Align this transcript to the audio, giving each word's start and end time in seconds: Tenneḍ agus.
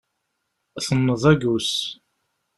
Tenneḍ 0.85 1.23
agus. 1.31 1.71